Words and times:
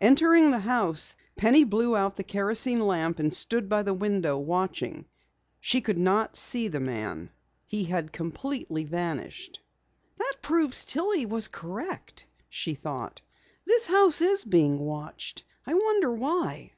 Entering 0.00 0.50
the 0.52 0.60
house, 0.60 1.16
Penny 1.36 1.62
blew 1.62 1.94
out 1.94 2.16
the 2.16 2.24
kerosene 2.24 2.80
lamp 2.80 3.18
and 3.18 3.34
stood 3.34 3.68
by 3.68 3.82
the 3.82 3.92
window, 3.92 4.38
watching. 4.38 5.04
She 5.60 5.82
could 5.82 5.98
not 5.98 6.34
see 6.34 6.68
the 6.68 6.80
man. 6.80 7.28
He 7.66 7.84
had 7.84 8.04
vanished 8.04 8.12
completely. 8.14 8.84
"That 8.84 10.32
proves 10.40 10.82
that 10.82 10.90
Tillie 10.92 11.26
was 11.26 11.48
correct," 11.48 12.24
she 12.48 12.72
thought. 12.72 13.20
"This 13.66 13.86
house 13.86 14.22
is 14.22 14.46
being 14.46 14.78
watched. 14.78 15.44
I 15.66 15.74
wonder 15.74 16.10
why." 16.10 16.72